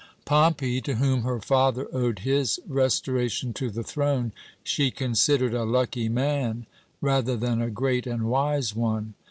"Pompey, 0.25 0.81
to 0.81 0.95
whom 0.95 1.21
her 1.21 1.39
father 1.39 1.87
owed 1.93 2.19
his 2.25 2.59
restoration 2.67 3.53
to 3.53 3.69
the 3.69 3.83
throne, 3.83 4.31
she 4.63 4.89
considered 4.89 5.53
a 5.53 5.63
lucky 5.63 6.09
man, 6.09 6.65
rather 7.01 7.37
than 7.37 7.61
a 7.61 7.69
great 7.69 8.07
and 8.07 8.23
wise 8.23 8.75
one. 8.75 9.13